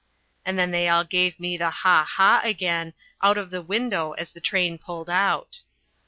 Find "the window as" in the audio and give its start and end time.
3.51-4.31